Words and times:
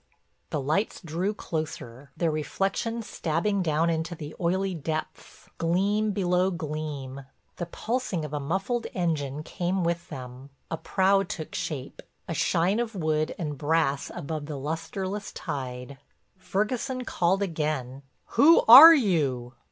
The 0.49 0.59
lights 0.59 0.99
drew 1.05 1.31
closer, 1.35 2.09
their 2.17 2.31
reflections 2.31 3.05
stabbing 3.05 3.61
down 3.61 3.91
into 3.91 4.15
the 4.15 4.33
oily 4.39 4.73
depths, 4.73 5.47
gleam 5.59 6.09
below 6.11 6.49
gleam. 6.49 7.23
The 7.57 7.67
pulsing 7.67 8.25
of 8.25 8.33
a 8.33 8.39
muffled 8.39 8.87
engine 8.95 9.43
came 9.43 9.83
with 9.83 10.09
them, 10.09 10.49
a 10.71 10.77
prow 10.77 11.21
took 11.21 11.53
shape, 11.53 12.01
a 12.27 12.33
shine 12.33 12.79
of 12.79 12.95
wood 12.95 13.35
and 13.37 13.59
brass 13.59 14.09
above 14.15 14.47
the 14.47 14.57
lusterless 14.57 15.31
tide. 15.33 15.99
Ferguson 16.35 17.05
called 17.05 17.43
again: 17.43 18.01
"Who 18.29 18.63
are 18.67 18.95
you?" 18.95 19.53